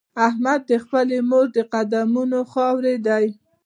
[0.27, 3.25] احمد د خپلې مور د قدمونو خاورې دی.